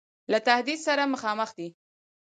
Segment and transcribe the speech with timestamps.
[0.31, 1.67] له تهدید سره مخامخ دی.